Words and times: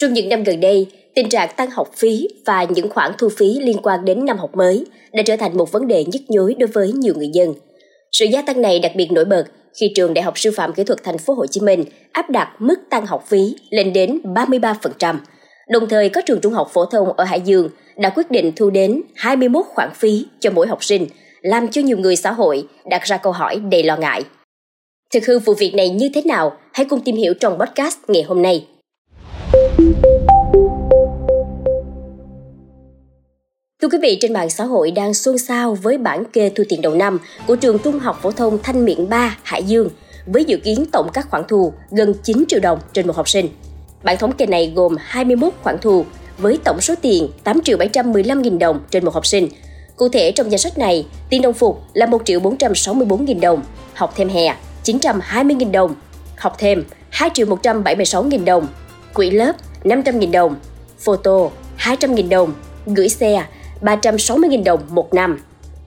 Trong 0.00 0.12
những 0.12 0.28
năm 0.28 0.42
gần 0.42 0.60
đây, 0.60 0.86
tình 1.14 1.28
trạng 1.28 1.48
tăng 1.56 1.70
học 1.70 1.90
phí 1.96 2.28
và 2.46 2.64
những 2.64 2.90
khoản 2.90 3.12
thu 3.18 3.28
phí 3.28 3.58
liên 3.60 3.76
quan 3.82 4.04
đến 4.04 4.24
năm 4.24 4.38
học 4.38 4.56
mới 4.56 4.86
đã 5.12 5.22
trở 5.26 5.36
thành 5.36 5.56
một 5.56 5.72
vấn 5.72 5.88
đề 5.88 6.04
nhức 6.04 6.22
nhối 6.28 6.54
đối 6.58 6.66
với 6.66 6.92
nhiều 6.92 7.14
người 7.16 7.30
dân. 7.32 7.54
Sự 8.12 8.24
gia 8.24 8.42
tăng 8.42 8.62
này 8.62 8.78
đặc 8.78 8.92
biệt 8.94 9.12
nổi 9.12 9.24
bật 9.24 9.44
khi 9.80 9.92
trường 9.94 10.14
Đại 10.14 10.22
học 10.22 10.38
Sư 10.38 10.50
phạm 10.56 10.72
Kỹ 10.72 10.84
thuật 10.84 10.98
Thành 11.04 11.18
phố 11.18 11.34
Hồ 11.34 11.46
Chí 11.46 11.60
Minh 11.60 11.84
áp 12.12 12.30
đặt 12.30 12.54
mức 12.58 12.76
tăng 12.90 13.06
học 13.06 13.24
phí 13.28 13.56
lên 13.70 13.92
đến 13.92 14.20
33%. 14.24 15.16
Đồng 15.68 15.88
thời 15.88 16.08
có 16.08 16.20
trường 16.26 16.40
trung 16.40 16.52
học 16.52 16.70
phổ 16.72 16.84
thông 16.84 17.12
ở 17.12 17.24
Hải 17.24 17.40
Dương 17.40 17.68
đã 17.96 18.10
quyết 18.10 18.30
định 18.30 18.52
thu 18.56 18.70
đến 18.70 19.02
21 19.14 19.64
khoản 19.68 19.90
phí 19.94 20.26
cho 20.40 20.50
mỗi 20.50 20.66
học 20.66 20.84
sinh, 20.84 21.06
làm 21.42 21.68
cho 21.68 21.82
nhiều 21.82 21.98
người 21.98 22.16
xã 22.16 22.32
hội 22.32 22.66
đặt 22.90 23.02
ra 23.02 23.16
câu 23.16 23.32
hỏi 23.32 23.60
đầy 23.70 23.82
lo 23.82 23.96
ngại. 23.96 24.22
Thực 25.14 25.26
hư 25.26 25.38
vụ 25.38 25.54
việc 25.54 25.74
này 25.74 25.88
như 25.88 26.08
thế 26.14 26.22
nào? 26.22 26.52
Hãy 26.72 26.84
cùng 26.84 27.00
tìm 27.00 27.16
hiểu 27.16 27.34
trong 27.34 27.58
podcast 27.58 27.98
ngày 28.08 28.22
hôm 28.22 28.42
nay. 28.42 28.66
Thưa 33.82 33.88
quý 33.88 33.98
vị, 34.02 34.18
trên 34.20 34.32
mạng 34.32 34.50
xã 34.50 34.64
hội 34.64 34.90
đang 34.90 35.14
xôn 35.14 35.38
xao 35.38 35.74
với 35.74 35.98
bản 35.98 36.24
kê 36.24 36.50
thu 36.50 36.64
tiền 36.68 36.82
đầu 36.82 36.94
năm 36.94 37.18
của 37.46 37.56
trường 37.56 37.78
Trung 37.78 37.98
học 37.98 38.18
phổ 38.22 38.30
thông 38.30 38.58
Thanh 38.62 38.84
Miện 38.84 39.08
3, 39.08 39.36
Hải 39.42 39.62
Dương, 39.62 39.88
với 40.26 40.44
dự 40.44 40.56
kiến 40.56 40.84
tổng 40.92 41.10
các 41.12 41.30
khoản 41.30 41.42
thu 41.48 41.72
gần 41.90 42.14
9 42.22 42.44
triệu 42.48 42.60
đồng 42.60 42.78
trên 42.92 43.06
một 43.06 43.16
học 43.16 43.28
sinh. 43.28 43.48
Bản 44.02 44.16
thống 44.18 44.32
kê 44.32 44.46
này 44.46 44.72
gồm 44.76 44.96
21 44.98 45.52
khoản 45.62 45.76
thu 45.80 46.04
với 46.38 46.58
tổng 46.64 46.80
số 46.80 46.94
tiền 47.02 47.28
8 47.44 47.60
triệu 47.64 47.78
715 47.78 48.42
nghìn 48.42 48.58
đồng 48.58 48.80
trên 48.90 49.04
một 49.04 49.14
học 49.14 49.26
sinh. 49.26 49.48
Cụ 49.96 50.08
thể 50.08 50.32
trong 50.32 50.50
danh 50.50 50.58
sách 50.58 50.78
này, 50.78 51.06
tiền 51.30 51.42
đồng 51.42 51.54
phục 51.54 51.82
là 51.94 52.06
1 52.06 52.22
triệu 52.24 52.40
464 52.40 53.24
nghìn 53.24 53.40
đồng, 53.40 53.62
học 53.94 54.12
thêm 54.16 54.28
hè 54.28 54.56
920 54.82 55.56
nghìn 55.56 55.72
đồng, 55.72 55.94
học 56.36 56.54
thêm 56.58 56.84
2 57.10 57.30
triệu 57.34 57.46
176 57.46 58.22
nghìn 58.22 58.44
đồng, 58.44 58.66
quỹ 59.14 59.30
lớp 59.30 59.52
500.000 59.84 60.30
đồng, 60.30 60.56
photo 60.98 61.48
200.000 61.78 62.28
đồng, 62.28 62.52
gửi 62.86 63.08
xe 63.08 63.46
360.000 63.82 64.64
đồng 64.64 64.80
một 64.90 65.14
năm, 65.14 65.40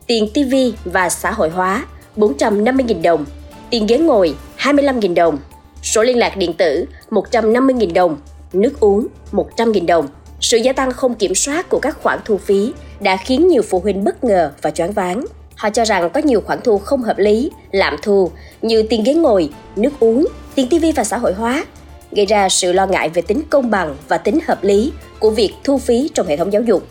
tiền 0.07 0.29
TV 0.33 0.55
và 0.85 1.09
xã 1.09 1.31
hội 1.31 1.49
hóa 1.49 1.85
450.000 2.17 3.01
đồng, 3.01 3.25
tiền 3.69 3.87
ghế 3.87 3.97
ngồi 3.97 4.35
25.000 4.57 5.13
đồng, 5.13 5.37
số 5.83 6.03
liên 6.03 6.17
lạc 6.17 6.37
điện 6.37 6.53
tử 6.53 6.85
150.000 7.09 7.93
đồng, 7.93 8.17
nước 8.53 8.79
uống 8.79 9.07
100.000 9.31 9.85
đồng. 9.85 10.07
Sự 10.41 10.57
gia 10.57 10.73
tăng 10.73 10.91
không 10.91 11.15
kiểm 11.15 11.35
soát 11.35 11.69
của 11.69 11.79
các 11.79 11.97
khoản 12.03 12.19
thu 12.25 12.37
phí 12.37 12.73
đã 12.99 13.17
khiến 13.17 13.47
nhiều 13.47 13.61
phụ 13.69 13.79
huynh 13.79 14.03
bất 14.03 14.23
ngờ 14.23 14.51
và 14.61 14.71
choáng 14.71 14.91
váng. 14.91 15.25
Họ 15.55 15.69
cho 15.69 15.85
rằng 15.85 16.09
có 16.09 16.21
nhiều 16.23 16.41
khoản 16.41 16.59
thu 16.63 16.77
không 16.77 17.03
hợp 17.03 17.17
lý, 17.17 17.51
lạm 17.71 17.95
thu 18.01 18.31
như 18.61 18.83
tiền 18.89 19.03
ghế 19.03 19.13
ngồi, 19.13 19.49
nước 19.75 19.91
uống, 19.99 20.27
tiền 20.55 20.69
TV 20.69 20.85
và 20.95 21.03
xã 21.03 21.17
hội 21.17 21.33
hóa, 21.33 21.65
gây 22.15 22.25
ra 22.25 22.49
sự 22.49 22.73
lo 22.73 22.87
ngại 22.87 23.09
về 23.09 23.21
tính 23.21 23.41
công 23.49 23.71
bằng 23.71 23.95
và 24.07 24.17
tính 24.17 24.39
hợp 24.47 24.63
lý 24.63 24.91
của 25.19 25.29
việc 25.29 25.53
thu 25.63 25.77
phí 25.77 26.09
trong 26.13 26.27
hệ 26.27 26.37
thống 26.37 26.53
giáo 26.53 26.61
dục. 26.61 26.83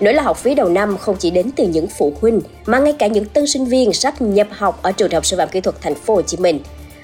Nỗi 0.00 0.14
lo 0.14 0.22
học 0.22 0.36
phí 0.38 0.54
đầu 0.54 0.68
năm 0.68 0.98
không 0.98 1.16
chỉ 1.18 1.30
đến 1.30 1.50
từ 1.56 1.66
những 1.66 1.86
phụ 1.98 2.12
huynh 2.20 2.40
mà 2.66 2.78
ngay 2.78 2.92
cả 2.92 3.06
những 3.06 3.24
tân 3.24 3.46
sinh 3.46 3.64
viên 3.64 3.92
sắp 3.92 4.22
nhập 4.22 4.46
học 4.50 4.78
ở 4.82 4.92
trường 4.92 5.08
đại 5.08 5.16
học 5.16 5.26
sư 5.26 5.36
phạm 5.38 5.48
kỹ 5.48 5.60
thuật 5.60 5.76
thành 5.80 5.94
phố 5.94 6.14
Hồ 6.14 6.22
Chí 6.22 6.36
Minh. 6.36 6.60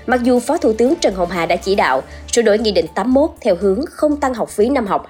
Mặc 0.07 0.23
dù 0.23 0.41
Phó 0.41 0.57
Thủ 0.57 0.73
tướng 0.73 0.95
Trần 1.01 1.15
Hồng 1.15 1.31
Hà 1.31 1.47
đã 1.47 1.57
chỉ 1.57 1.75
đạo 1.75 2.03
sửa 2.33 2.43
đổi 2.43 2.59
Nghị 2.59 2.73
định 2.73 2.87
81 2.95 3.31
theo 3.41 3.57
hướng 3.61 3.81
không 3.91 4.17
tăng 4.17 4.35
học 4.35 4.51
phí 4.51 4.69
năm 4.69 4.87
học 4.87 5.07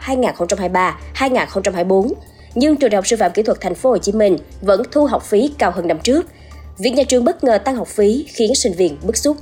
2023-2024, 1.14 2.12
nhưng 2.54 2.76
trường 2.76 2.90
đại 2.90 2.96
học 2.96 3.06
sư 3.06 3.16
phạm 3.16 3.32
kỹ 3.32 3.42
thuật 3.42 3.60
thành 3.60 3.74
phố 3.74 3.90
Hồ 3.90 3.98
Chí 3.98 4.12
Minh 4.12 4.36
vẫn 4.60 4.82
thu 4.92 5.06
học 5.06 5.24
phí 5.24 5.50
cao 5.58 5.70
hơn 5.70 5.88
năm 5.88 5.98
trước. 5.98 6.26
Việc 6.78 6.90
nhà 6.90 7.02
trường 7.02 7.24
bất 7.24 7.44
ngờ 7.44 7.58
tăng 7.58 7.76
học 7.76 7.88
phí 7.88 8.26
khiến 8.28 8.54
sinh 8.54 8.72
viên 8.72 8.96
bức 9.02 9.16
xúc. 9.16 9.36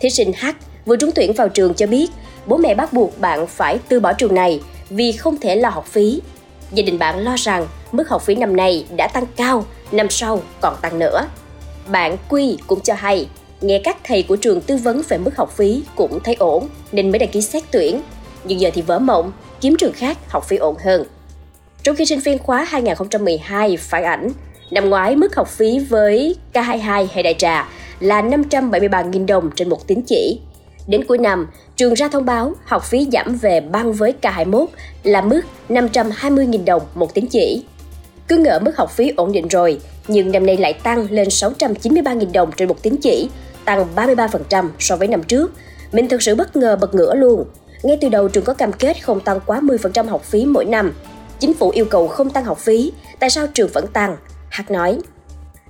Thí 0.00 0.10
sinh 0.10 0.32
H 0.32 0.46
vừa 0.86 0.96
trúng 0.96 1.10
tuyển 1.14 1.32
vào 1.32 1.48
trường 1.48 1.74
cho 1.74 1.86
biết 1.86 2.10
bố 2.48 2.56
mẹ 2.56 2.74
bắt 2.74 2.92
buộc 2.92 3.20
bạn 3.20 3.46
phải 3.46 3.78
từ 3.88 4.00
bỏ 4.00 4.12
trường 4.12 4.34
này 4.34 4.60
vì 4.90 5.12
không 5.12 5.36
thể 5.36 5.56
lo 5.56 5.68
học 5.68 5.86
phí. 5.86 6.20
Gia 6.72 6.82
đình 6.82 6.98
bạn 6.98 7.18
lo 7.18 7.36
rằng 7.38 7.66
mức 7.92 8.08
học 8.08 8.22
phí 8.22 8.34
năm 8.34 8.56
nay 8.56 8.86
đã 8.96 9.08
tăng 9.08 9.26
cao, 9.36 9.64
năm 9.92 10.06
sau 10.10 10.42
còn 10.60 10.76
tăng 10.82 10.98
nữa. 10.98 11.26
Bạn 11.86 12.16
Quy 12.28 12.58
cũng 12.66 12.80
cho 12.80 12.94
hay, 12.94 13.28
nghe 13.60 13.80
các 13.84 13.96
thầy 14.04 14.22
của 14.22 14.36
trường 14.36 14.60
tư 14.60 14.76
vấn 14.76 15.02
về 15.08 15.18
mức 15.18 15.36
học 15.36 15.52
phí 15.56 15.82
cũng 15.96 16.20
thấy 16.24 16.34
ổn 16.34 16.68
nên 16.92 17.10
mới 17.10 17.18
đăng 17.18 17.28
ký 17.28 17.40
xét 17.40 17.62
tuyển. 17.70 18.00
Nhưng 18.44 18.60
giờ 18.60 18.70
thì 18.74 18.82
vỡ 18.82 18.98
mộng, 18.98 19.32
kiếm 19.60 19.76
trường 19.78 19.92
khác 19.92 20.18
học 20.28 20.44
phí 20.48 20.56
ổn 20.56 20.76
hơn. 20.84 21.04
Trong 21.82 21.96
khi 21.96 22.06
sinh 22.06 22.20
viên 22.20 22.38
khóa 22.38 22.64
2012 22.64 23.76
phản 23.76 24.04
ảnh, 24.04 24.30
năm 24.70 24.90
ngoái 24.90 25.16
mức 25.16 25.36
học 25.36 25.48
phí 25.48 25.78
với 25.78 26.36
K22 26.52 27.06
hay 27.12 27.22
đại 27.22 27.34
trà 27.34 27.68
là 28.00 28.22
573.000 28.22 29.26
đồng 29.26 29.50
trên 29.56 29.68
một 29.68 29.86
tín 29.86 30.00
chỉ. 30.06 30.40
Đến 30.88 31.04
cuối 31.04 31.18
năm, 31.18 31.46
trường 31.76 31.94
ra 31.94 32.08
thông 32.08 32.24
báo 32.24 32.52
học 32.64 32.84
phí 32.84 33.08
giảm 33.12 33.36
về 33.36 33.60
băng 33.60 33.92
với 33.92 34.14
K21 34.22 34.66
là 35.02 35.20
mức 35.20 35.40
520.000 35.68 36.64
đồng 36.64 36.82
một 36.94 37.14
tín 37.14 37.26
chỉ. 37.26 37.64
Cứ 38.28 38.36
ngỡ 38.36 38.58
mức 38.58 38.76
học 38.76 38.90
phí 38.90 39.12
ổn 39.16 39.32
định 39.32 39.48
rồi, 39.48 39.80
nhưng 40.08 40.32
năm 40.32 40.46
nay 40.46 40.56
lại 40.56 40.72
tăng 40.72 41.06
lên 41.10 41.28
693.000 41.28 42.32
đồng 42.32 42.50
trên 42.56 42.68
một 42.68 42.82
tín 42.82 42.96
chỉ, 43.02 43.28
tăng 43.64 43.86
33% 43.96 44.68
so 44.78 44.96
với 44.96 45.08
năm 45.08 45.22
trước. 45.22 45.52
Mình 45.92 46.08
thật 46.08 46.22
sự 46.22 46.34
bất 46.34 46.56
ngờ 46.56 46.76
bật 46.80 46.94
ngửa 46.94 47.14
luôn. 47.14 47.44
Ngay 47.82 47.98
từ 48.00 48.08
đầu 48.08 48.28
trường 48.28 48.44
có 48.44 48.54
cam 48.54 48.72
kết 48.72 49.02
không 49.02 49.20
tăng 49.20 49.40
quá 49.46 49.60
10% 49.60 50.08
học 50.08 50.24
phí 50.24 50.44
mỗi 50.44 50.64
năm. 50.64 50.92
Chính 51.38 51.54
phủ 51.54 51.70
yêu 51.70 51.84
cầu 51.84 52.08
không 52.08 52.30
tăng 52.30 52.44
học 52.44 52.58
phí, 52.58 52.92
tại 53.18 53.30
sao 53.30 53.46
trường 53.46 53.70
vẫn 53.72 53.86
tăng? 53.86 54.16
Hạc 54.48 54.70
nói. 54.70 54.98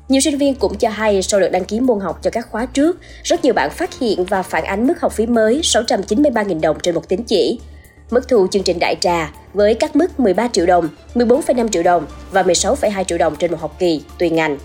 Nhiều 0.09 0.21
sinh 0.21 0.39
viên 0.39 0.55
cũng 0.55 0.79
cho 0.79 0.89
hay 0.89 1.23
sau 1.23 1.41
đợt 1.41 1.49
đăng 1.49 1.65
ký 1.65 1.81
môn 1.81 2.01
học 2.01 2.19
cho 2.23 2.31
các 2.31 2.47
khóa 2.51 2.67
trước, 2.67 2.99
rất 3.23 3.45
nhiều 3.45 3.55
bạn 3.55 3.71
phát 3.71 3.99
hiện 3.99 4.25
và 4.25 4.43
phản 4.43 4.65
ánh 4.65 4.87
mức 4.87 5.01
học 5.01 5.13
phí 5.13 5.27
mới 5.27 5.61
693.000 5.63 6.61
đồng 6.61 6.81
trên 6.81 6.95
một 6.95 7.09
tín 7.09 7.23
chỉ. 7.23 7.61
Mức 8.11 8.29
thu 8.29 8.47
chương 8.51 8.63
trình 8.63 8.79
đại 8.81 8.97
trà 9.01 9.33
với 9.55 9.75
các 9.75 9.97
mức 9.97 10.21
13 10.21 10.49
triệu 10.49 10.67
đồng, 10.67 10.89
14,5 11.15 11.69
triệu 11.69 11.83
đồng 11.83 12.07
và 12.31 12.43
16,2 12.43 13.05
triệu 13.05 13.19
đồng 13.19 13.37
trên 13.37 13.51
một 13.51 13.61
học 13.61 13.77
kỳ 13.79 14.03
tùy 14.19 14.31
ngành. 14.31 14.59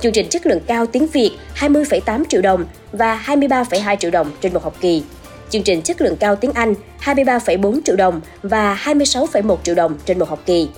Chương 0.00 0.12
trình 0.12 0.28
chất 0.28 0.46
lượng 0.46 0.60
cao 0.66 0.86
tiếng 0.86 1.06
Việt 1.06 1.30
20,8 1.54 2.24
triệu 2.28 2.42
đồng 2.42 2.64
và 2.92 3.22
23,2 3.26 3.96
triệu 3.96 4.10
đồng 4.10 4.30
trên 4.40 4.54
một 4.54 4.62
học 4.62 4.76
kỳ. 4.80 5.02
Chương 5.50 5.62
trình 5.62 5.82
chất 5.82 6.00
lượng 6.00 6.16
cao 6.16 6.36
tiếng 6.36 6.52
Anh 6.52 6.74
23,4 7.04 7.80
triệu 7.84 7.96
đồng 7.96 8.20
và 8.42 8.80
26,1 8.84 9.56
triệu 9.62 9.74
đồng 9.74 9.98
trên 10.06 10.18
một 10.18 10.28
học 10.28 10.42
kỳ. 10.46 10.68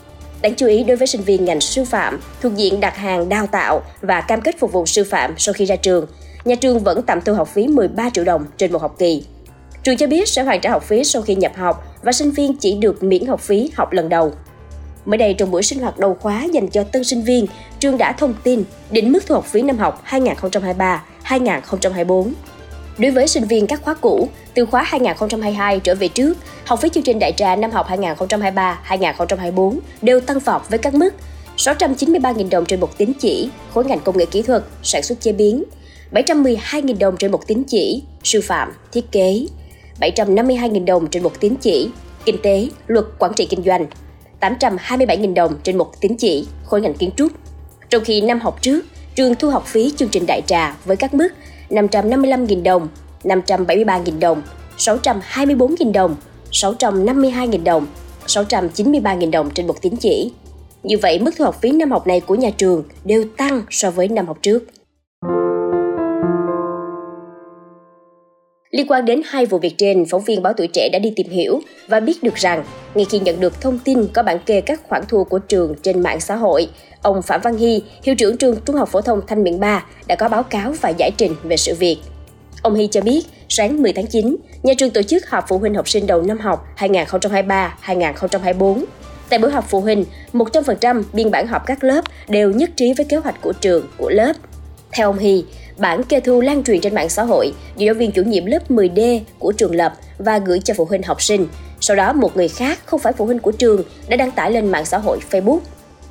Đáng 0.42 0.54
chú 0.54 0.66
ý 0.66 0.84
đối 0.84 0.96
với 0.96 1.06
sinh 1.06 1.22
viên 1.22 1.44
ngành 1.44 1.60
sư 1.60 1.84
phạm 1.84 2.20
thuộc 2.40 2.56
diện 2.56 2.80
đặt 2.80 2.96
hàng 2.96 3.28
đào 3.28 3.46
tạo 3.46 3.82
và 4.00 4.20
cam 4.20 4.40
kết 4.40 4.58
phục 4.58 4.72
vụ 4.72 4.86
sư 4.86 5.04
phạm 5.04 5.34
sau 5.38 5.52
khi 5.52 5.64
ra 5.64 5.76
trường, 5.76 6.06
nhà 6.44 6.54
trường 6.54 6.78
vẫn 6.78 7.02
tạm 7.02 7.20
thu 7.20 7.34
học 7.34 7.48
phí 7.48 7.66
13 7.66 8.10
triệu 8.10 8.24
đồng 8.24 8.44
trên 8.56 8.72
một 8.72 8.82
học 8.82 8.96
kỳ. 8.98 9.24
Trường 9.82 9.96
cho 9.96 10.06
biết 10.06 10.28
sẽ 10.28 10.42
hoàn 10.42 10.60
trả 10.60 10.70
học 10.70 10.84
phí 10.84 11.04
sau 11.04 11.22
khi 11.22 11.34
nhập 11.34 11.52
học 11.56 11.84
và 12.02 12.12
sinh 12.12 12.30
viên 12.30 12.56
chỉ 12.56 12.74
được 12.74 13.02
miễn 13.02 13.26
học 13.26 13.40
phí 13.40 13.70
học 13.74 13.92
lần 13.92 14.08
đầu. 14.08 14.32
Mới 15.04 15.18
đây 15.18 15.34
trong 15.34 15.50
buổi 15.50 15.62
sinh 15.62 15.78
hoạt 15.78 15.98
đầu 15.98 16.16
khóa 16.20 16.44
dành 16.52 16.68
cho 16.68 16.84
tân 16.84 17.04
sinh 17.04 17.22
viên, 17.22 17.46
trường 17.78 17.98
đã 17.98 18.12
thông 18.12 18.34
tin 18.42 18.64
định 18.90 19.12
mức 19.12 19.26
thu 19.26 19.34
học 19.34 19.46
phí 19.46 19.62
năm 19.62 19.78
học 19.78 20.04
2023-2024. 21.24 22.30
Đối 22.98 23.10
với 23.10 23.28
sinh 23.28 23.44
viên 23.44 23.66
các 23.66 23.82
khóa 23.82 23.94
cũ, 23.94 24.28
từ 24.54 24.66
khóa 24.66 24.82
2022 24.82 25.80
trở 25.80 25.94
về 25.94 26.08
trước, 26.08 26.38
học 26.64 26.80
phí 26.80 26.88
chương 26.88 27.02
trình 27.02 27.18
đại 27.18 27.32
trà 27.36 27.56
năm 27.56 27.70
học 27.70 27.86
2023-2024 27.88 29.78
đều 30.02 30.20
tăng 30.20 30.38
vọt 30.38 30.62
với 30.68 30.78
các 30.78 30.94
mức. 30.94 31.10
693.000 31.56 32.48
đồng 32.50 32.66
trên 32.66 32.80
một 32.80 32.98
tín 32.98 33.12
chỉ, 33.20 33.50
khối 33.74 33.84
ngành 33.84 34.00
công 34.00 34.18
nghệ 34.18 34.26
kỹ 34.26 34.42
thuật, 34.42 34.62
sản 34.82 35.02
xuất 35.02 35.20
chế 35.20 35.32
biến, 35.32 35.64
712.000 36.12 36.98
đồng 36.98 37.16
trên 37.16 37.32
một 37.32 37.46
tín 37.46 37.62
chỉ, 37.66 38.02
sư 38.24 38.40
phạm, 38.40 38.72
thiết 38.92 39.12
kế, 39.12 39.46
752.000 40.00 40.84
đồng 40.84 41.06
trên 41.06 41.22
một 41.22 41.40
tín 41.40 41.54
chỉ, 41.60 41.90
kinh 42.24 42.36
tế, 42.42 42.68
luật 42.86 43.06
quản 43.18 43.32
trị 43.34 43.46
kinh 43.50 43.62
doanh, 43.62 43.86
827.000 44.40 45.34
đồng 45.34 45.54
trên 45.62 45.78
một 45.78 46.00
tín 46.00 46.16
chỉ, 46.16 46.46
khối 46.64 46.80
ngành 46.80 46.94
kiến 46.94 47.10
trúc. 47.16 47.32
Trong 47.90 48.04
khi 48.04 48.20
năm 48.20 48.40
học 48.40 48.62
trước, 48.62 48.84
trường 49.14 49.34
thu 49.34 49.50
học 49.50 49.66
phí 49.66 49.92
chương 49.96 50.08
trình 50.08 50.26
đại 50.26 50.42
trà 50.46 50.76
với 50.84 50.96
các 50.96 51.14
mức 51.14 51.28
555.000 51.70 52.62
đồng, 52.62 52.88
573.000 53.24 54.18
đồng, 54.18 54.42
624.000 54.78 55.92
đồng, 55.92 56.16
652.000 56.50 57.64
đồng, 57.64 57.86
693.000 58.26 59.30
đồng 59.30 59.50
trên 59.50 59.66
một 59.66 59.82
tín 59.82 59.96
chỉ. 59.96 60.32
Như 60.82 60.96
vậy, 61.02 61.18
mức 61.18 61.30
thu 61.38 61.44
học 61.44 61.60
phí 61.60 61.70
năm 61.70 61.90
học 61.90 62.06
này 62.06 62.20
của 62.20 62.34
nhà 62.34 62.50
trường 62.50 62.84
đều 63.04 63.24
tăng 63.36 63.62
so 63.70 63.90
với 63.90 64.08
năm 64.08 64.26
học 64.26 64.38
trước. 64.42 64.64
Liên 68.70 68.86
quan 68.88 69.04
đến 69.04 69.22
hai 69.24 69.46
vụ 69.46 69.58
việc 69.58 69.74
trên, 69.78 70.04
phóng 70.10 70.24
viên 70.24 70.42
báo 70.42 70.52
tuổi 70.52 70.66
trẻ 70.66 70.88
đã 70.92 70.98
đi 70.98 71.12
tìm 71.16 71.28
hiểu 71.28 71.60
và 71.88 72.00
biết 72.00 72.22
được 72.22 72.34
rằng, 72.34 72.64
ngay 72.94 73.06
khi 73.10 73.18
nhận 73.18 73.40
được 73.40 73.60
thông 73.60 73.78
tin 73.78 74.06
có 74.12 74.22
bản 74.22 74.38
kê 74.46 74.60
các 74.60 74.80
khoản 74.88 75.02
thu 75.08 75.24
của 75.24 75.38
trường 75.38 75.74
trên 75.82 76.00
mạng 76.00 76.20
xã 76.20 76.36
hội, 76.36 76.68
ông 77.02 77.22
Phạm 77.22 77.40
Văn 77.40 77.56
Hy, 77.56 77.82
hiệu 78.02 78.14
trưởng 78.14 78.36
trường 78.36 78.56
Trung 78.64 78.76
học 78.76 78.88
phổ 78.88 79.00
thông 79.00 79.20
Thanh 79.26 79.44
Miện 79.44 79.60
3 79.60 79.84
đã 80.06 80.16
có 80.16 80.28
báo 80.28 80.42
cáo 80.42 80.72
và 80.80 80.88
giải 80.88 81.10
trình 81.16 81.34
về 81.42 81.56
sự 81.56 81.74
việc. 81.74 81.98
Ông 82.62 82.74
Hy 82.74 82.86
cho 82.86 83.00
biết, 83.00 83.22
sáng 83.48 83.82
10 83.82 83.92
tháng 83.92 84.06
9, 84.06 84.36
nhà 84.62 84.74
trường 84.78 84.90
tổ 84.90 85.02
chức 85.02 85.28
họp 85.28 85.44
phụ 85.48 85.58
huynh 85.58 85.74
học 85.74 85.88
sinh 85.88 86.06
đầu 86.06 86.22
năm 86.22 86.38
học 86.38 86.66
2023-2024. 86.76 88.84
Tại 89.28 89.38
buổi 89.38 89.50
họp 89.50 89.68
phụ 89.68 89.80
huynh, 89.80 90.04
100% 90.32 91.02
biên 91.12 91.30
bản 91.30 91.46
họp 91.46 91.66
các 91.66 91.84
lớp 91.84 92.04
đều 92.28 92.50
nhất 92.50 92.70
trí 92.76 92.92
với 92.92 93.06
kế 93.06 93.16
hoạch 93.16 93.42
của 93.42 93.52
trường, 93.52 93.86
của 93.98 94.10
lớp. 94.10 94.32
Theo 94.92 95.08
ông 95.08 95.18
Hy, 95.18 95.44
bản 95.78 96.02
kê 96.02 96.20
thu 96.20 96.40
lan 96.40 96.64
truyền 96.64 96.80
trên 96.80 96.94
mạng 96.94 97.08
xã 97.08 97.22
hội 97.22 97.52
do 97.76 97.84
giáo 97.84 97.94
viên 97.94 98.12
chủ 98.12 98.22
nhiệm 98.22 98.46
lớp 98.46 98.70
10D 98.70 99.20
của 99.38 99.52
trường 99.52 99.74
lập 99.74 99.92
và 100.18 100.38
gửi 100.38 100.60
cho 100.64 100.74
phụ 100.74 100.84
huynh 100.84 101.02
học 101.02 101.22
sinh, 101.22 101.48
Sau 101.80 101.96
đó 101.96 102.12
một 102.12 102.36
người 102.36 102.48
khác 102.48 102.78
không 102.84 103.00
phải 103.00 103.12
phụ 103.12 103.26
huynh 103.26 103.38
của 103.38 103.52
trường 103.52 103.82
đã 104.08 104.16
đăng 104.16 104.30
tải 104.30 104.50
lên 104.50 104.66
mạng 104.66 104.84
xã 104.84 104.98
hội 104.98 105.18
Facebook. 105.30 105.58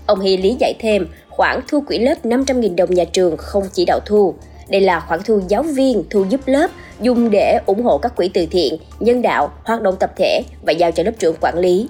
Ông 0.06 0.20
Hy 0.20 0.38
lý 0.38 0.56
giải 0.60 0.74
thêm 0.80 1.08
khoản 1.30 1.60
thu 1.68 1.82
quỹ 1.82 1.98
lớp 1.98 2.16
500.000 2.24 2.76
đồng 2.76 2.94
nhà 2.94 3.04
trường 3.04 3.38
không 3.38 3.64
chỉ 3.74 3.86
đạo 3.86 4.00
thu. 4.06 4.34
Đây 4.70 4.82
là 4.82 5.00
khoản 5.00 5.20
thu 5.26 5.42
giáo 5.48 5.64
viên 5.64 6.04
thu 6.10 6.26
giúp 6.30 6.42
lớp 6.46 6.72
dùng 7.02 7.32
để 7.32 7.60
ủng 7.66 7.84
hộ 7.84 7.98
các 7.98 8.16
quỹ 8.16 8.30
từ 8.34 8.46
thiện, 8.52 8.78
nhân 9.00 9.22
đạo, 9.22 9.52
hoạt 9.64 9.82
động 9.82 9.96
tập 10.00 10.12
thể 10.16 10.42
và 10.66 10.72
giao 10.72 10.92
cho 10.92 11.04
lớp 11.04 11.12
trưởng 11.20 11.36
quản 11.42 11.58
lý. 11.58 11.88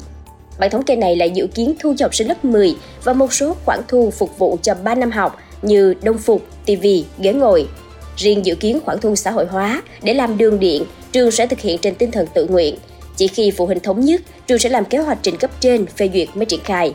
Bản 0.60 0.70
thống 0.70 0.84
kê 0.84 0.96
này 0.96 1.16
là 1.16 1.26
dự 1.26 1.48
kiến 1.48 1.76
thu 1.80 1.94
cho 1.98 2.06
học 2.06 2.16
sinh 2.16 2.28
lớp 2.28 2.46
10 2.46 2.76
và 3.04 3.14
một 3.14 3.34
số 3.34 3.56
khoản 3.66 3.80
thu 3.88 4.12
phục 4.12 4.38
vụ 4.38 4.58
cho 4.62 4.74
3 4.84 4.96
năm 4.96 5.12
học 5.12 5.38
như 5.62 5.94
đông 6.04 6.18
phục, 6.18 6.46
TV, 6.66 6.86
ghế 7.20 7.34
ngồi. 7.34 7.68
Riêng 8.18 8.46
dự 8.46 8.56
kiến 8.56 8.80
khoản 8.86 9.00
thu 9.00 9.16
xã 9.16 9.32
hội 9.32 9.46
hóa 9.46 9.82
để 10.04 10.14
làm 10.14 10.38
đường 10.38 10.60
điện, 10.60 10.84
trường 11.12 11.32
sẽ 11.32 11.48
thực 11.48 11.60
hiện 11.60 11.78
trên 11.78 11.96
tinh 11.96 12.12
thần 12.12 12.28
tự 12.34 12.46
nguyện. 12.46 12.76
Chỉ 13.16 13.28
khi 13.28 13.52
phụ 13.52 13.66
huynh 13.66 13.80
thống 13.80 14.00
nhất, 14.00 14.22
trường 14.48 14.60
sẽ 14.60 14.70
làm 14.70 14.86
kế 14.86 14.98
hoạch 14.98 15.18
trình 15.22 15.38
cấp 15.38 15.52
trên 15.60 15.86
phê 15.86 16.10
duyệt 16.14 16.28
mới 16.36 16.46
triển 16.46 16.60
khai. 16.64 16.94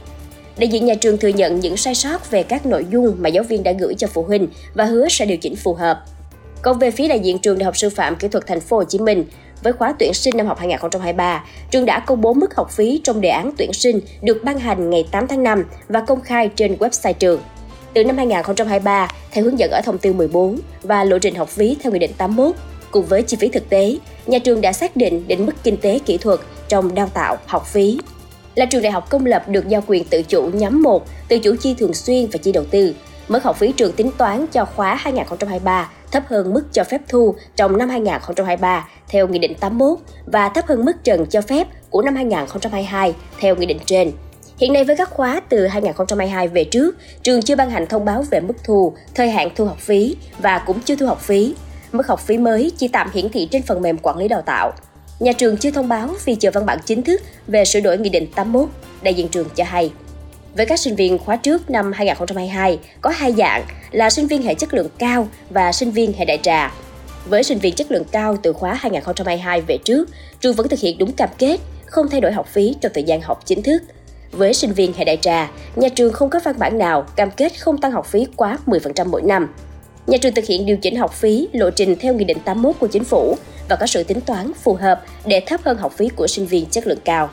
Đại 0.59 0.69
diện 0.69 0.87
nhà 0.87 0.95
trường 0.95 1.19
thừa 1.19 1.29
nhận 1.29 1.61
những 1.61 1.77
sai 1.77 1.95
sót 1.95 2.31
về 2.31 2.43
các 2.43 2.67
nội 2.67 2.87
dung 2.91 3.15
mà 3.19 3.29
giáo 3.29 3.45
viên 3.45 3.63
đã 3.63 3.73
gửi 3.73 3.95
cho 3.95 4.07
phụ 4.07 4.23
huynh 4.23 4.49
và 4.75 4.85
hứa 4.85 5.09
sẽ 5.09 5.27
điều 5.27 5.37
chỉnh 5.37 5.57
phù 5.57 5.75
hợp. 5.75 6.05
Còn 6.63 6.79
về 6.79 6.91
phía 6.91 7.09
đại 7.09 7.21
diện 7.21 7.39
trường 7.39 7.59
Đại 7.59 7.65
học 7.65 7.77
Sư 7.77 7.91
phạm 7.91 8.17
Kỹ 8.17 8.29
thuật 8.29 8.47
Thành 8.47 8.61
phố 8.61 8.77
Hồ 8.77 8.85
Chí 8.85 8.99
Minh, 8.99 9.25
với 9.63 9.73
khóa 9.73 9.95
tuyển 9.99 10.15
sinh 10.15 10.37
năm 10.37 10.47
học 10.47 10.59
2023, 10.59 11.45
trường 11.71 11.85
đã 11.85 12.01
công 12.01 12.21
bố 12.21 12.35
mức 12.35 12.57
học 12.57 12.71
phí 12.71 13.01
trong 13.05 13.21
đề 13.21 13.29
án 13.29 13.51
tuyển 13.59 13.73
sinh 13.73 14.01
được 14.23 14.45
ban 14.45 14.59
hành 14.59 14.91
ngày 14.91 15.09
8 15.11 15.27
tháng 15.29 15.43
5 15.43 15.65
và 15.89 16.01
công 16.01 16.21
khai 16.21 16.51
trên 16.57 16.75
website 16.75 17.13
trường. 17.13 17.41
Từ 17.95 18.05
năm 18.05 18.17
2023, 18.17 19.09
theo 19.31 19.45
hướng 19.45 19.59
dẫn 19.59 19.71
ở 19.71 19.81
thông 19.85 19.99
tư 19.99 20.13
14 20.13 20.59
và 20.83 21.05
lộ 21.05 21.19
trình 21.19 21.35
học 21.35 21.49
phí 21.49 21.77
theo 21.83 21.93
Nghị 21.93 21.99
định 21.99 22.13
81, 22.19 22.55
cùng 22.91 23.07
với 23.07 23.23
chi 23.23 23.37
phí 23.41 23.49
thực 23.49 23.69
tế, 23.69 23.97
nhà 24.27 24.39
trường 24.39 24.61
đã 24.61 24.73
xác 24.73 24.97
định 24.97 25.25
định 25.29 25.47
mức 25.47 25.53
kinh 25.63 25.77
tế 25.77 25.99
kỹ 26.07 26.19
thuật 26.19 26.41
trong 26.69 26.95
đào 26.95 27.11
tạo 27.15 27.37
học 27.47 27.67
phí. 27.67 27.99
Là 28.55 28.67
trường 28.67 28.83
đại 28.83 28.93
học 28.93 29.11
công 29.11 29.27
lập 29.27 29.49
được 29.49 29.69
giao 29.69 29.83
quyền 29.87 30.05
tự 30.05 30.23
chủ 30.23 30.51
nhóm 30.53 30.83
1, 30.83 31.07
tự 31.29 31.39
chủ 31.39 31.55
chi 31.61 31.75
thường 31.79 31.95
xuyên 31.95 32.27
và 32.33 32.39
chi 32.43 32.53
đầu 32.53 32.65
tư. 32.65 32.95
Mức 33.29 33.45
học 33.45 33.57
phí 33.57 33.73
trường 33.73 33.93
tính 33.93 34.11
toán 34.19 34.47
cho 34.47 34.65
khóa 34.65 34.95
2023 34.95 35.91
thấp 36.13 36.23
hơn 36.29 36.55
mức 36.55 36.65
cho 36.73 36.85
phép 36.85 37.01
thu 37.09 37.35
trong 37.57 37.79
năm 37.79 37.89
2023 37.89 38.89
theo 39.09 39.29
Nghị 39.29 39.39
định 39.39 39.55
81 39.55 39.99
và 40.27 40.49
thấp 40.49 40.67
hơn 40.67 40.85
mức 40.85 41.05
trần 41.05 41.27
cho 41.27 41.41
phép 41.41 41.67
của 41.91 42.03
năm 42.03 42.15
2022 42.15 43.15
theo 43.41 43.57
Nghị 43.57 43.67
định 43.67 43.79
trên. 43.87 44.13
Hiện 44.59 44.73
nay 44.73 44.85
với 44.85 44.97
các 44.97 45.11
khóa 45.11 45.41
từ 45.49 45.67
2022 45.67 46.49
về 46.49 46.65
trước, 46.65 46.97
trường 47.23 47.43
chưa 47.43 47.57
ban 47.57 47.71
hành 47.71 47.87
thông 47.87 48.05
báo 48.05 48.25
về 48.31 48.41
mức 48.41 48.55
thu, 48.65 48.93
thời 49.15 49.31
hạn 49.31 49.51
thu 49.57 49.65
học 49.65 49.79
phí 49.81 50.17
và 50.39 50.59
cũng 50.59 50.81
chưa 50.81 50.97
thu 50.97 51.07
học 51.07 51.21
phí. 51.21 51.55
Mức 51.93 52.07
học 52.07 52.21
phí 52.21 52.39
mới 52.39 52.73
chỉ 52.77 52.89
tạm 52.89 53.11
hiển 53.15 53.29
thị 53.29 53.49
trên 53.51 53.63
phần 53.63 53.83
mềm 53.83 53.99
quản 53.99 54.17
lý 54.17 54.29
đào 54.29 54.43
tạo. 54.43 54.73
Nhà 55.21 55.33
trường 55.33 55.57
chưa 55.57 55.71
thông 55.71 55.89
báo 55.89 56.09
vì 56.25 56.35
chờ 56.35 56.51
văn 56.51 56.67
bản 56.67 56.79
chính 56.85 57.03
thức 57.03 57.21
về 57.47 57.65
sửa 57.65 57.81
đổi 57.81 57.99
Nghị 57.99 58.09
định 58.09 58.27
81, 58.35 58.69
đại 59.03 59.15
diện 59.15 59.29
trường 59.29 59.49
cho 59.57 59.65
hay. 59.65 59.93
Với 60.57 60.67
các 60.67 60.81
sinh 60.81 60.97
viên 60.97 61.19
khóa 61.19 61.37
trước 61.37 61.71
năm 61.71 61.93
2022, 61.93 62.79
có 63.01 63.11
hai 63.11 63.33
dạng 63.33 63.63
là 63.91 64.11
sinh 64.11 64.27
viên 64.27 64.43
hệ 64.43 64.55
chất 64.55 64.75
lượng 64.75 64.89
cao 64.99 65.29
và 65.51 65.73
sinh 65.73 65.91
viên 65.91 66.13
hệ 66.13 66.25
đại 66.25 66.39
trà. 66.43 66.73
Với 67.27 67.43
sinh 67.43 67.59
viên 67.59 67.75
chất 67.75 67.91
lượng 67.91 68.05
cao 68.11 68.37
từ 68.43 68.53
khóa 68.53 68.75
2022 68.75 69.61
về 69.61 69.79
trước, 69.85 70.09
trường 70.41 70.55
vẫn 70.55 70.69
thực 70.69 70.81
hiện 70.81 70.99
đúng 70.99 71.13
cam 71.13 71.29
kết, 71.39 71.61
không 71.87 72.09
thay 72.09 72.21
đổi 72.21 72.33
học 72.33 72.47
phí 72.49 72.75
trong 72.81 72.93
thời 72.95 73.03
gian 73.03 73.21
học 73.21 73.43
chính 73.45 73.63
thức. 73.63 73.83
Với 74.37 74.55
sinh 74.55 74.73
viên 74.73 74.93
hệ 74.93 75.05
đại 75.05 75.17
trà, 75.17 75.51
nhà 75.77 75.89
trường 75.89 76.13
không 76.13 76.31
có 76.31 76.41
văn 76.45 76.55
bản 76.59 76.79
nào 76.79 77.07
cam 77.17 77.31
kết 77.31 77.61
không 77.61 77.79
tăng 77.79 77.93
học 77.93 78.07
phí 78.07 78.27
quá 78.37 78.59
10% 78.67 79.09
mỗi 79.09 79.23
năm. 79.23 79.49
Nhà 80.07 80.19
trường 80.19 80.35
thực 80.35 80.45
hiện 80.45 80.67
điều 80.67 80.77
chỉnh 80.77 80.97
học 80.97 81.15
phí 81.15 81.49
lộ 81.53 81.71
trình 81.71 81.97
theo 82.01 82.15
Nghị 82.15 82.25
định 82.25 82.39
81 82.45 82.77
của 82.79 82.87
Chính 82.87 83.05
phủ 83.05 83.37
và 83.69 83.77
có 83.77 83.87
sự 83.87 84.03
tính 84.05 84.21
toán 84.21 84.53
phù 84.63 84.75
hợp 84.75 85.03
để 85.27 85.41
thấp 85.47 85.61
hơn 85.65 85.79
học 85.79 85.93
phí 85.97 86.09
của 86.09 86.27
sinh 86.27 86.47
viên 86.47 86.67
chất 86.67 86.87
lượng 86.87 86.99
cao. 87.05 87.31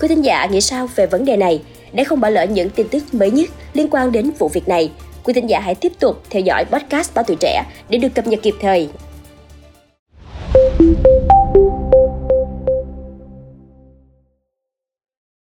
Quý 0.00 0.08
thính 0.08 0.24
giả 0.24 0.46
nghĩ 0.46 0.60
sao 0.60 0.88
về 0.96 1.06
vấn 1.06 1.24
đề 1.24 1.36
này? 1.36 1.62
Để 1.92 2.04
không 2.04 2.20
bỏ 2.20 2.28
lỡ 2.28 2.46
những 2.46 2.70
tin 2.70 2.88
tức 2.88 3.14
mới 3.14 3.30
nhất 3.30 3.50
liên 3.72 3.88
quan 3.90 4.12
đến 4.12 4.30
vụ 4.38 4.48
việc 4.48 4.68
này, 4.68 4.90
quý 5.24 5.32
thính 5.32 5.50
giả 5.50 5.60
hãy 5.60 5.74
tiếp 5.74 5.92
tục 6.00 6.22
theo 6.30 6.42
dõi 6.42 6.64
podcast 6.64 7.14
Báo 7.14 7.24
Tuổi 7.24 7.36
Trẻ 7.40 7.62
để 7.88 7.98
được 7.98 8.14
cập 8.14 8.26
nhật 8.26 8.40
kịp 8.42 8.54
thời 8.60 8.88